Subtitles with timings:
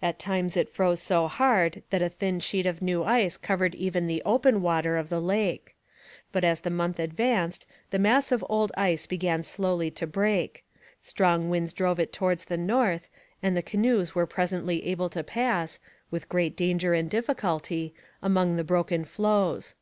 [0.00, 4.06] At times it froze so hard that a thin sheet of new ice covered even
[4.06, 5.74] the open water of the lake.
[6.30, 10.64] But as the month advanced the mass of old ice began slowly to break;
[11.02, 13.08] strong winds drove it towards the north,
[13.42, 15.80] and the canoes were presently able to pass,
[16.12, 17.92] with great danger and difficulty,
[18.22, 19.74] among the broken floes.